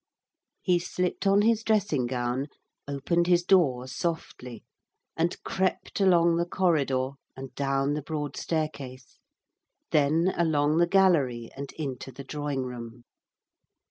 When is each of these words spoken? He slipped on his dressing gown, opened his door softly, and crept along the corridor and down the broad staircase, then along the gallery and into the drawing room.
He 0.63 0.79
slipped 0.79 1.27
on 1.27 1.43
his 1.43 1.61
dressing 1.63 2.07
gown, 2.07 2.47
opened 2.87 3.27
his 3.27 3.43
door 3.43 3.85
softly, 3.87 4.63
and 5.15 5.37
crept 5.43 5.99
along 5.99 6.37
the 6.37 6.45
corridor 6.47 7.09
and 7.37 7.53
down 7.53 7.93
the 7.93 8.01
broad 8.01 8.35
staircase, 8.35 9.19
then 9.91 10.33
along 10.35 10.79
the 10.79 10.87
gallery 10.87 11.51
and 11.55 11.71
into 11.73 12.11
the 12.11 12.23
drawing 12.23 12.63
room. 12.63 13.03